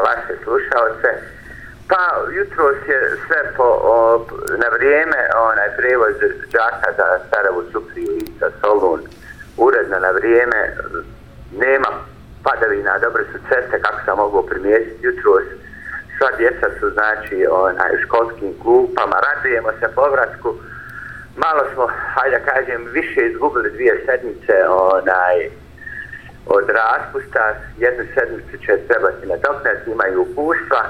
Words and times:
vaše 0.00 0.34
slušalce. 0.44 1.08
Pa 1.88 2.04
jutro 2.36 2.68
je 2.68 3.16
sve 3.26 3.52
po, 3.56 3.68
o, 3.82 4.26
na 4.62 4.68
vrijeme 4.76 5.16
onaj 5.50 5.76
prevoz 5.76 6.14
džaka 6.52 6.92
za 6.96 7.06
Staravu 7.26 7.62
Supriju 7.72 8.12
i 8.16 8.32
za 8.40 8.50
Solun 8.60 9.00
uredno 9.56 9.98
na 9.98 10.10
vrijeme. 10.10 10.76
Nema 11.52 11.88
padavina, 12.44 12.98
dobre 12.98 13.24
su 13.24 13.38
ceste 13.48 13.80
kako 13.82 13.98
sam 14.04 14.16
mogu 14.16 14.46
primijetiti 14.46 15.06
jutro. 15.06 15.32
Sva 16.18 16.30
djeca 16.38 16.66
su 16.80 16.90
znači 16.90 17.46
onaj, 17.50 17.90
u 17.94 18.02
školskim 18.06 18.52
klupama, 18.62 19.16
radujemo 19.28 19.70
se 19.80 19.94
povratku. 19.94 20.54
Malo 21.36 21.62
smo, 21.74 21.86
hajde 22.14 22.40
kažem, 22.44 22.88
više 22.92 23.20
izgubili 23.26 23.70
dvije 23.70 24.04
sedmice 24.06 24.54
onaj, 24.68 25.50
od 26.46 26.64
raspusta, 26.68 27.54
jednu 27.78 28.04
sedmicu 28.14 28.56
će 28.66 28.78
trebati 28.88 29.26
na 29.26 29.36
doknet, 29.36 29.86
imaju 29.86 30.22
upustva, 30.22 30.82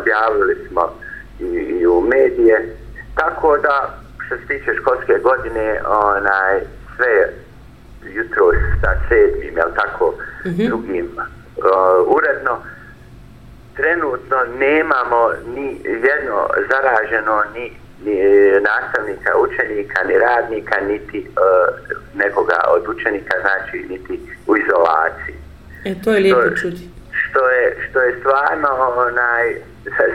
objavili 0.00 0.66
smo 0.68 0.94
i, 1.40 1.44
i 1.44 1.86
u 1.86 2.00
medije, 2.00 2.76
tako 3.14 3.58
da 3.58 3.98
što 4.26 4.36
se 4.36 4.46
tiče 4.46 4.74
školske 4.80 5.18
godine, 5.22 5.80
onaj, 5.86 6.60
sve 6.96 7.28
jutro 8.02 8.52
sa 8.80 8.90
sedmim, 9.08 9.56
jel 9.56 9.68
tako, 9.74 10.14
mm 10.44 10.48
-hmm. 10.48 10.68
drugim 10.68 11.08
uh, 11.16 12.16
uredno, 12.16 12.62
trenutno 13.76 14.36
nemamo 14.58 15.30
ni 15.54 15.80
jedno 15.84 16.48
zaraženo, 16.70 17.42
ni 17.54 17.72
ni 18.04 18.20
e, 18.20 18.60
nastavnika, 18.60 19.38
učenika, 19.38 20.04
ni 20.04 20.18
radnika, 20.18 20.80
niti 20.80 21.26
uh, 21.28 21.91
nekoga 22.14 22.58
od 22.74 22.82
učenika, 22.94 23.34
znači 23.40 23.76
niti 23.88 24.14
u 24.46 24.56
izolaciji. 24.56 25.36
E, 25.84 25.94
to 26.04 26.12
je 26.12 26.20
lijepo 26.20 26.40
što, 26.40 26.56
čuti. 26.60 26.88
Što 27.22 27.48
je, 27.48 27.66
što 27.84 28.00
je 28.00 28.16
stvarno 28.20 28.68
onaj, 29.08 29.44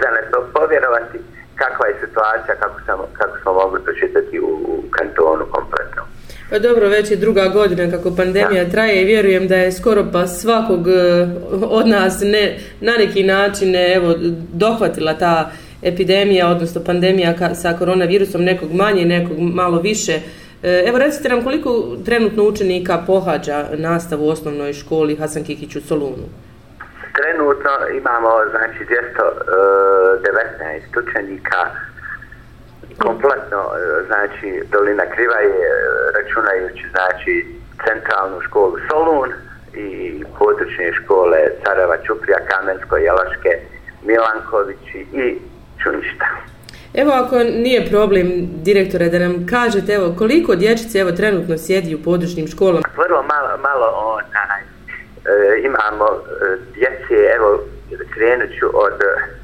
za 0.02 0.10
ne 0.16 0.22
povjerovati 0.54 1.18
kakva 1.56 1.88
je 1.88 1.96
situacija, 2.06 2.56
kako, 2.60 2.80
sam, 2.86 3.00
kako 3.14 3.40
smo 3.42 3.54
mogli 3.54 3.80
to 3.86 3.92
čitati 3.94 4.40
u, 4.40 4.46
u 4.46 4.84
kantonu 4.90 5.46
kompletno. 5.52 6.04
Pa 6.50 6.60
dobro, 6.60 6.88
već 6.88 7.12
je 7.12 7.18
druga 7.18 7.48
godina 7.48 7.92
kako 7.92 8.16
pandemija 8.16 8.64
da. 8.64 8.72
traje 8.72 9.02
i 9.02 9.06
vjerujem 9.06 9.48
da 9.48 9.56
je 9.56 9.72
skoro 9.72 10.06
pa 10.12 10.28
svakog 10.28 10.88
e, 10.88 11.28
od 11.62 11.88
nas 11.88 12.20
ne, 12.22 12.60
na 12.82 12.92
neki 12.92 13.24
način 13.24 13.76
evo, 13.76 14.16
dohvatila 14.54 15.14
ta 15.14 15.52
epidemija, 15.82 16.48
odnosno 16.48 16.84
pandemija 16.84 17.34
sa 17.56 17.74
koronavirusom, 17.74 18.44
nekog 18.44 18.74
manje, 18.74 19.06
nekog 19.06 19.40
malo 19.40 19.82
više. 19.82 20.20
E, 20.64 20.84
evo 20.88 20.98
recite 20.98 21.30
nam 21.30 21.44
koliko 21.44 21.70
trenutno 22.06 22.44
učenika 22.44 23.04
pohađa 23.08 23.66
nastavu 23.74 24.26
u 24.26 24.30
osnovnoj 24.30 24.74
školi 24.74 25.16
Hasan 25.16 25.44
Kikić 25.44 25.76
u 25.76 25.82
Solunu? 25.82 26.28
Trenutno 27.18 27.72
imamo 27.98 28.30
znači 28.50 28.80
219 28.86 28.96
e, 30.62 31.00
učenika 31.00 31.62
kompletno 32.98 33.62
e, 33.76 34.06
znači 34.08 34.64
dolina 34.72 35.04
kriva 35.16 35.40
je 35.40 35.70
računajući 36.18 36.86
znači 36.92 37.46
centralnu 37.86 38.42
školu 38.42 38.76
Solun 38.90 39.30
i 39.74 40.24
područne 40.40 40.94
škole 40.94 41.38
Careva 41.64 41.98
Čuprija, 41.98 42.38
Kamensko, 42.50 42.98
Jelaške, 42.98 43.52
Milankovići 44.04 45.00
i 45.14 45.38
Čuništa. 45.84 46.57
Evo 46.94 47.12
ako 47.12 47.36
nije 47.44 47.90
problem 47.90 48.28
direktore 48.64 49.10
da 49.10 49.20
nam 49.20 49.46
kažete 49.50 49.94
evo 49.94 50.16
koliko 50.18 50.56
dječice 50.56 51.00
evo 51.00 51.12
trenutno 51.12 51.58
sjedi 51.58 51.96
u 51.96 52.04
područnim 52.04 52.48
školama? 52.48 52.88
Vrlo 52.98 53.24
malo, 53.24 53.50
malo 53.70 53.88
onaj, 54.18 54.62
e, 54.62 54.68
imamo 55.70 56.06
e, 56.06 56.20
djece, 56.74 57.16
evo 57.36 57.64
krenut 58.14 58.50
ću 58.60 58.66
od 58.74 58.98
e, 59.02 59.38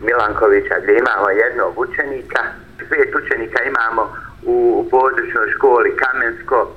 Milankovića 0.00 0.74
gdje 0.82 0.98
imamo 0.98 1.28
jednog 1.30 1.78
učenika, 1.78 2.42
pet 2.90 3.14
učenika 3.14 3.62
imamo 3.62 4.02
u, 4.42 4.54
u 4.80 4.90
područnoj 4.90 5.50
školi 5.54 5.96
Kamensko, 5.96 6.70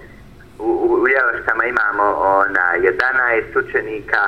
u, 0.59 0.69
u 1.01 1.07
Jelaštama 1.07 1.63
imamo 1.65 2.03
ona 2.15 2.65
11 2.77 3.67
učenika, 3.67 4.21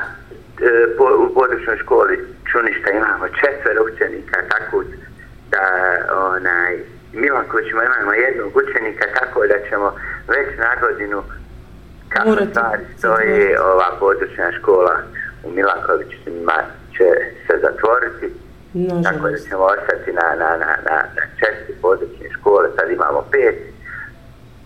e, 0.62 0.98
po, 0.98 1.06
u 1.26 1.34
područnoj 1.34 1.78
školi 1.78 2.16
Čuništa 2.52 2.92
imamo 2.92 3.26
četvero 3.28 3.82
učenika, 3.94 4.38
tako 4.50 4.84
da 5.52 5.66
onaj, 6.16 6.74
Milanković 7.14 7.68
imamo 7.72 8.14
jednog 8.14 8.52
učenika, 8.56 9.06
tako 9.20 9.48
da 9.48 9.70
ćemo 9.70 9.96
već 10.28 10.58
na 10.58 10.72
godinu 10.82 11.24
kako 12.10 12.30
Morate. 12.30 12.52
stvari 12.52 12.84
stoji 12.98 13.56
ova 13.58 13.90
područna 14.00 14.52
škola 14.52 14.96
u 15.44 15.52
Milankoviću 15.52 16.16
će 16.96 17.08
se 17.48 17.54
zatvoriti. 17.66 18.28
Nažalost. 18.74 19.08
Tako 19.08 19.30
da 19.30 19.38
ćemo 19.38 19.64
ostati 19.76 20.12
na, 20.20 20.28
na, 20.42 20.50
na, 20.64 20.72
na, 20.88 20.98
na 21.16 21.24
četiri 21.40 21.74
područne 21.82 22.28
škole, 22.36 22.70
sad 22.76 22.92
imamo 22.92 23.22
pet. 23.32 23.58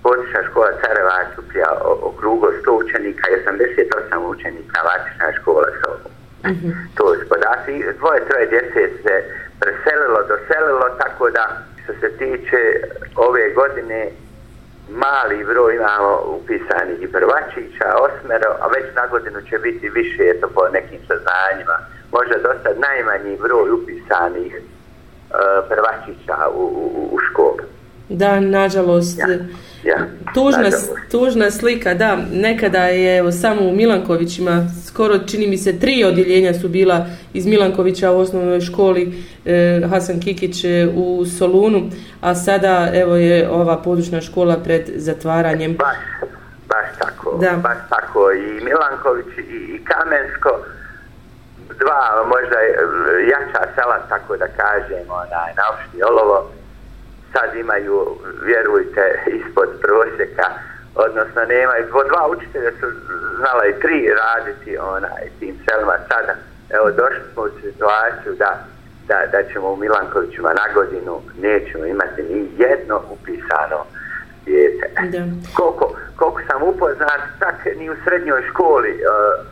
Područna 0.04 0.42
škola 0.50 0.72
Careva 0.82 1.18
Čuprija 1.36 1.70
okrugo 2.10 2.48
100 2.48 2.70
učenika 2.84 3.26
i 3.30 3.36
88 3.46 4.18
učenika 4.34 4.78
Vatična 4.88 5.28
škola 5.42 5.70
Sobo. 5.80 6.10
Mm 6.46 6.56
-hmm. 6.60 6.74
To 6.98 7.14
je 7.14 7.30
podaci. 7.30 7.74
Dvoje, 8.00 8.20
troje 8.28 8.46
djece 8.54 8.82
se 9.04 9.14
preselilo, 9.60 10.20
doselilo, 10.32 10.86
tako 11.04 11.30
da 11.30 11.44
što 11.84 11.94
se 12.02 12.18
tiče 12.18 12.62
ove 13.16 13.54
godine 13.54 14.10
mali 14.90 15.44
broj 15.44 15.76
imamo 15.76 16.22
upisani 16.38 16.94
i 17.00 17.12
prvačića, 17.12 17.88
osmero, 18.08 18.50
a 18.62 18.68
već 18.68 18.96
na 18.96 19.08
godinu 19.08 19.42
će 19.50 19.58
biti 19.58 19.90
više, 19.90 20.24
eto 20.36 20.48
po 20.56 20.62
nekim 20.74 21.00
saznanjima, 21.08 21.78
možda 22.12 22.36
dosta 22.36 22.70
najmanji 22.88 23.38
broj 23.38 23.70
upisanih 23.72 24.54
uh, 24.56 25.38
prvačića 25.70 26.38
u, 26.54 26.64
u, 26.64 27.10
u 27.12 27.20
školu. 27.20 27.70
Da, 28.10 28.40
nažalost, 28.40 29.20
ja, 29.20 29.28
ja, 29.84 29.98
tužna, 30.34 30.70
tužna 31.12 31.52
slika, 31.52 31.94
da, 31.94 32.18
nekada 32.34 32.84
je 32.86 33.18
evo, 33.18 33.32
samo 33.32 33.62
u 33.62 33.76
Milankovićima, 33.76 34.66
skoro 34.88 35.18
čini 35.18 35.48
mi 35.48 35.58
se 35.58 35.80
tri 35.80 36.04
odjeljenja 36.04 36.54
su 36.54 36.70
bila 36.70 37.06
iz 37.34 37.46
Milankovića 37.46 38.12
u 38.12 38.20
osnovnoj 38.20 38.62
školi 38.62 39.24
eh, 39.46 39.82
Hasan 39.90 40.20
Kikić 40.20 40.64
eh, 40.64 40.88
u 40.96 41.26
Solunu, 41.38 41.90
a 42.22 42.36
sada 42.36 42.92
evo 42.94 43.16
je 43.16 43.50
ova 43.50 43.78
područna 43.78 44.22
škola 44.22 44.58
pred 44.64 44.90
zatvaranjem. 44.96 45.76
Baš, 45.76 45.98
baš 46.68 46.88
tako, 47.00 47.38
da. 47.42 47.52
baš 47.64 47.78
tako 47.90 48.32
i 48.32 48.64
Milanković 48.64 49.38
i, 49.38 49.42
i 49.42 49.84
Kamensko, 49.84 50.50
dva 51.80 52.26
možda 52.28 52.58
jača 53.32 53.72
sela, 53.76 54.00
tako 54.10 54.38
da 54.38 54.48
kažem, 54.48 55.06
onaj, 55.10 55.54
na 55.58 55.64
opšti 55.74 56.04
olovo, 56.04 56.52
sad 57.34 57.56
imaju, 57.56 58.18
vjerujte, 58.44 59.04
ispod 59.28 59.70
prosjeka, 59.82 60.46
odnosno 60.96 61.42
nemaju, 61.46 61.86
dvo, 61.90 62.04
dva 62.04 62.28
učitelja 62.28 62.72
su 62.80 62.88
znala 63.38 63.66
i 63.66 63.80
tri 63.80 64.10
raditi 64.24 64.78
onaj, 64.78 65.24
tim 65.40 65.56
selima 65.66 65.98
sada. 66.10 66.34
Evo, 66.70 66.92
došli 66.92 67.24
smo 67.34 67.44
u 67.44 67.50
situaciju 67.62 68.34
da, 68.38 68.52
da, 69.08 69.18
da 69.32 69.44
ćemo 69.54 69.72
u 69.72 69.78
Milankovićima 69.78 70.50
na 70.54 70.74
godinu 70.74 71.22
nećemo 71.42 71.86
imati 71.86 72.24
ni 72.24 72.48
jedno 72.58 73.02
upisano 73.10 73.80
djete. 74.46 74.88
Da. 75.12 75.24
Koliko, 75.56 75.96
koliko 76.16 76.42
sam 76.48 76.64
upoznat, 76.64 77.22
tak 77.40 77.56
ni 77.78 77.90
u 77.90 77.96
srednjoj 78.04 78.42
školi 78.50 78.92
uh, 78.92 79.46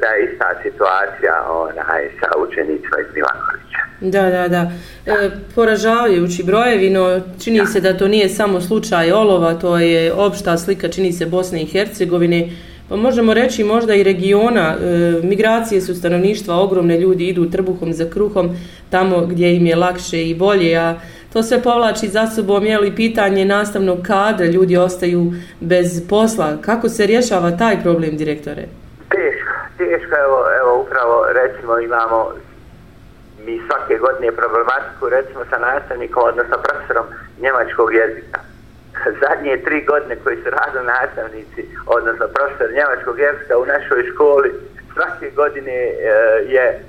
da 0.00 0.06
je 0.06 0.24
ista 0.24 0.54
situacija 0.62 1.44
onaj, 1.48 2.10
sa 2.20 2.28
učenicima 2.38 2.98
iz 3.00 3.14
Milankovića. 3.14 3.57
Da, 4.00 4.30
da, 4.30 4.48
da. 4.48 4.70
E, 5.06 5.30
poražavajući 5.54 6.42
brojevi, 6.42 6.90
no 6.90 7.20
čini 7.44 7.66
se 7.66 7.80
da 7.80 7.96
to 7.96 8.08
nije 8.08 8.28
samo 8.28 8.60
slučaj 8.60 9.12
olova, 9.12 9.54
to 9.54 9.78
je 9.78 10.12
opšta 10.12 10.58
slika, 10.58 10.88
čini 10.88 11.12
se 11.12 11.26
Bosne 11.26 11.62
i 11.62 11.66
Hercegovine, 11.66 12.48
pa 12.88 12.96
možemo 12.96 13.34
reći 13.34 13.64
možda 13.64 13.94
i 13.94 14.02
regiona, 14.02 14.74
e, 14.80 15.20
migracije 15.22 15.80
su 15.80 15.94
stanovništva, 15.94 16.56
ogromne 16.56 17.00
ljudi 17.00 17.28
idu 17.28 17.50
trbuhom 17.50 17.92
za 17.92 18.10
kruhom, 18.10 18.56
tamo 18.90 19.20
gdje 19.26 19.56
im 19.56 19.66
je 19.66 19.76
lakše 19.76 20.28
i 20.28 20.34
bolje, 20.34 20.76
a 20.76 20.94
to 21.32 21.42
sve 21.42 21.62
povlači 21.62 22.08
za 22.08 22.26
sobom, 22.26 22.66
je 22.66 22.78
li 22.78 22.96
pitanje 22.96 23.44
nastavnog 23.44 23.98
kadra, 24.02 24.46
ljudi 24.46 24.76
ostaju 24.76 25.32
bez 25.60 26.08
posla. 26.08 26.56
Kako 26.60 26.88
se 26.88 27.06
rješava 27.06 27.50
taj 27.50 27.82
problem, 27.82 28.16
direktore? 28.16 28.64
Teško, 29.08 29.54
teško, 29.78 30.16
evo, 30.26 30.38
evo 30.60 30.82
upravo 30.82 31.24
recimo 31.32 31.78
imamo 31.78 32.30
mi 33.44 33.62
svake 33.66 33.98
godine 33.98 34.32
problematiku 34.32 35.08
recimo 35.08 35.44
sa 35.50 35.58
nastavnikom, 35.58 36.22
odnosno 36.24 36.56
profesorom 36.66 37.06
njemačkog 37.40 37.94
jezika. 37.94 38.40
Zadnje 39.22 39.56
tri 39.66 39.84
godine 39.84 40.16
koji 40.24 40.36
su 40.36 40.50
radili 40.50 40.84
nastavnici, 40.86 41.60
odnosno 41.86 42.26
profesor 42.36 42.68
njemačkog 42.78 43.18
jezika 43.18 43.58
u 43.58 43.66
našoj 43.66 44.02
školi, 44.12 44.50
svake 44.94 45.30
godine 45.30 45.72
e, 45.72 45.94
je 46.46 46.82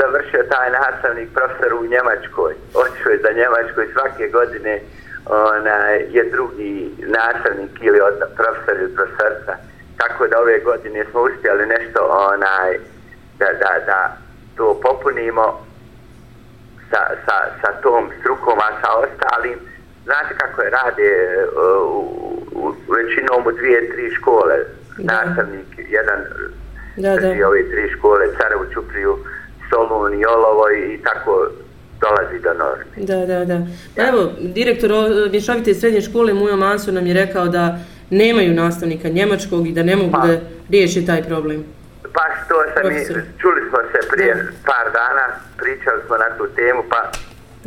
završio 0.00 0.42
taj 0.42 0.70
nastavnik 0.70 1.28
profesor 1.34 1.74
u 1.74 1.86
Njemačkoj. 1.86 2.54
Očeo 2.74 3.12
je 3.12 3.18
za 3.18 3.32
Njemačkoj 3.40 3.86
svake 3.92 4.28
godine 4.28 4.80
ona, 5.26 5.76
je 5.88 6.30
drugi 6.30 6.90
nastavnik 6.98 7.70
ili 7.80 8.00
od 8.00 8.14
profesor 8.36 8.76
ili 8.80 8.94
profesorca. 8.94 9.56
Tako 9.96 10.26
da 10.26 10.40
ove 10.40 10.58
godine 10.58 11.04
smo 11.10 11.20
uspjeli 11.20 11.66
nešto 11.66 12.00
onaj, 12.34 12.78
da, 13.38 13.46
da, 13.46 13.72
da 13.86 14.16
to 14.56 14.80
popunimo 14.82 15.65
sa, 16.90 17.00
sa, 17.24 17.36
sa 17.60 17.70
tom 17.82 18.10
strukom, 18.20 18.58
a 18.58 18.70
sa 18.80 18.88
ostalim, 19.04 19.58
znate 20.04 20.34
kako 20.38 20.62
je 20.62 20.70
rade 20.70 21.10
u, 21.56 21.98
u, 22.52 22.74
u 22.88 22.92
većinom 22.92 23.46
u 23.46 23.52
dvije, 23.52 23.90
tri 23.92 24.14
škole, 24.14 24.56
da. 24.98 25.12
nastavnik, 25.12 25.66
jedan 25.78 26.20
da, 26.96 27.16
da. 27.16 27.48
ove 27.48 27.70
tri 27.70 27.90
škole, 27.96 28.26
Carevu, 28.38 28.64
Čupriju, 28.74 29.18
Solun 29.70 30.20
i 30.20 30.24
Olovo 30.24 30.70
i 30.70 30.98
tako 31.02 31.48
dolazi 32.00 32.38
do 32.42 32.54
norme. 32.54 32.84
Da, 32.96 33.26
da, 33.26 33.44
da. 33.44 33.66
Pa 33.96 34.02
evo, 34.02 34.32
direktor 34.40 34.90
Mješovite 35.30 35.74
srednje 35.74 36.00
škole 36.00 36.34
Mujo 36.34 36.56
Manso 36.56 36.92
nam 36.92 37.06
je 37.06 37.14
rekao 37.14 37.48
da 37.48 37.78
nemaju 38.10 38.54
nastavnika 38.54 39.08
njemačkog 39.08 39.66
i 39.66 39.72
da 39.72 39.82
ne 39.82 39.96
mogu 39.96 40.12
pa, 40.12 40.26
da 40.26 40.38
riješi 40.70 41.06
taj 41.06 41.22
problem. 41.22 41.64
Pa 42.12 42.24
što 42.44 42.54
sam 42.74 42.92
i, 42.92 42.98
čuli 43.40 43.60
smo 43.68 43.78
se 43.92 44.08
prije 44.12 44.34
da. 44.34 44.42
par 44.66 44.86
dana, 44.92 45.24
pričali 45.56 46.00
smo 46.06 46.16
na 46.16 46.28
tu 46.38 46.46
temu, 46.56 46.82
pa 46.90 47.00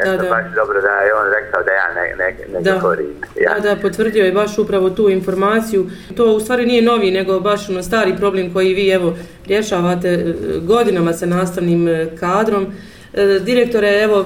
da, 0.05 0.17
da. 0.17 0.29
baš 0.29 0.45
dobro 0.55 0.81
da 0.81 0.87
je 0.87 1.13
on 1.13 1.27
rekao 1.39 1.63
da 1.63 1.71
ja 1.71 1.93
ne, 1.95 2.15
ne, 2.17 2.35
ne 2.53 2.61
da. 2.61 2.79
govorim. 2.79 3.13
Ja. 3.41 3.53
Da, 3.53 3.75
da, 3.75 3.81
potvrdio 3.81 4.25
je 4.25 4.31
baš 4.31 4.57
upravo 4.57 4.89
tu 4.89 5.09
informaciju. 5.09 5.89
To 6.17 6.25
u 6.25 6.39
stvari 6.39 6.65
nije 6.65 6.81
novi, 6.81 7.11
nego 7.11 7.39
baš 7.39 7.69
ono 7.69 7.83
stari 7.83 8.15
problem 8.17 8.53
koji 8.53 8.73
vi 8.73 8.89
evo 8.89 9.17
rješavate 9.45 10.09
e, 10.09 10.33
godinama 10.61 11.13
sa 11.13 11.25
nastavnim 11.25 11.87
e, 11.87 12.07
kadrom. 12.19 12.67
E, 13.13 13.39
direktore, 13.39 14.01
evo, 14.03 14.25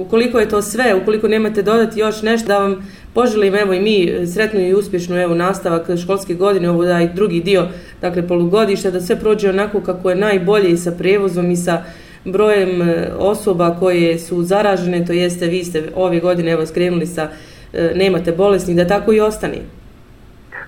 ukoliko 0.00 0.40
je 0.40 0.48
to 0.48 0.62
sve, 0.62 0.94
ukoliko 1.02 1.28
nemate 1.28 1.62
dodati 1.62 2.00
još 2.00 2.22
nešto, 2.22 2.48
da 2.48 2.58
vam 2.58 2.88
poželim 3.14 3.54
evo 3.54 3.72
i 3.72 3.80
mi 3.80 4.26
sretnu 4.26 4.60
i 4.60 4.74
uspješnu 4.74 5.16
evo 5.16 5.34
nastavak 5.34 5.82
školske 6.02 6.34
godine, 6.34 6.70
ovo 6.70 6.84
da 6.84 7.00
i 7.00 7.08
drugi 7.14 7.40
dio, 7.40 7.66
dakle 8.00 8.28
polugodišta, 8.28 8.90
da 8.90 9.00
sve 9.00 9.20
prođe 9.20 9.48
onako 9.50 9.80
kako 9.80 10.10
je 10.10 10.16
najbolje 10.16 10.70
i 10.70 10.76
sa 10.76 10.92
prevozom 10.98 11.50
i 11.50 11.56
sa 11.56 11.82
brojem 12.24 12.82
e, 12.82 13.08
osoba 13.18 13.76
koje 13.80 14.18
su 14.18 14.42
zaražene, 14.42 15.06
to 15.06 15.12
jeste 15.12 15.46
vi 15.46 15.64
ste 15.64 15.82
ove 15.94 16.20
godine 16.20 16.52
evo 16.52 16.66
skrenuli 16.66 17.06
sa 17.06 17.28
e, 17.72 17.92
nemate 17.94 18.32
bolesnih, 18.32 18.76
da 18.76 18.86
tako 18.86 19.12
i 19.12 19.20
ostane. 19.20 19.58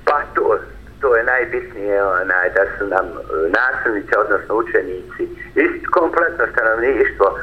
Pa 0.04 0.20
to, 0.34 0.58
to 1.00 1.16
je 1.16 1.24
najbitnije 1.24 2.02
onaj, 2.02 2.50
da 2.54 2.64
su 2.78 2.86
nam 2.86 3.06
e, 3.06 3.12
nasilnici, 3.58 4.12
odnosno 4.24 4.54
učenici, 4.54 5.22
isto 5.54 5.90
kompletno 5.92 6.44
stanovništvo, 6.52 7.38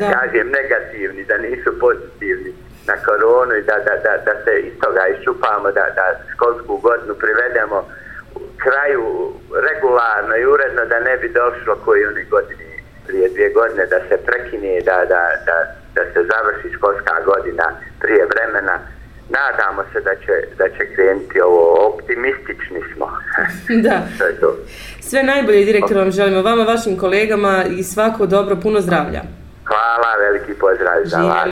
da, 0.00 0.12
kažem 0.18 0.46
negativni, 0.60 1.24
da 1.24 1.36
nisu 1.38 1.70
pozitivni 1.80 2.52
na 2.86 2.96
koronu 3.04 3.54
i 3.56 3.62
da, 3.62 3.76
da, 3.86 3.94
da, 4.04 4.12
da 4.26 4.34
se 4.44 4.52
iz 4.60 4.74
toga 4.82 5.02
iščupamo, 5.08 5.68
da, 5.78 5.84
da 5.98 6.06
školsku 6.34 6.76
godinu 6.76 7.14
privedemo 7.14 7.78
kraju 8.64 9.04
regularno 9.68 10.36
i 10.36 10.46
uredno 10.54 10.82
da 10.92 10.98
ne 11.00 11.16
bi 11.16 11.28
došlo 11.28 11.74
koji 11.84 12.06
oni 12.06 12.24
godini 12.24 12.72
prije 13.06 13.28
dvije 13.28 13.50
godine 13.58 13.86
da 13.86 13.98
se 14.08 14.16
prekine 14.26 14.80
da, 14.80 14.96
da, 15.12 15.22
da, 15.46 15.56
da 15.96 16.02
se 16.12 16.20
završi 16.32 16.76
školska 16.76 17.14
godina 17.24 17.66
prije 18.00 18.26
vremena. 18.32 18.76
Nadamo 19.38 19.82
se 19.92 20.00
da 20.00 20.14
će, 20.14 20.34
da 20.58 20.68
će 20.68 20.94
krenuti 20.94 21.40
ovo 21.40 21.86
optimistični 21.88 22.80
smo. 22.94 23.06
Da. 23.86 23.96
Sve 25.00 25.22
najbolje 25.22 25.64
direktor 25.64 25.96
vam 25.96 26.10
želimo. 26.10 26.42
Vama, 26.42 26.62
vašim 26.64 26.98
kolegama 26.98 27.64
i 27.78 27.82
svako 27.82 28.26
dobro, 28.26 28.56
puno 28.62 28.80
zdravlja 28.80 29.22
Fala, 29.72 30.16
velho, 30.18 30.40
que 30.42 30.54
pode 30.54 30.82
realizar 30.82 31.22
lá. 31.22 31.40